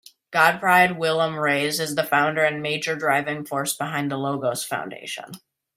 [0.33, 5.33] Godfried-Willem Raes is the founder and major driving force behind the Logos Foundation.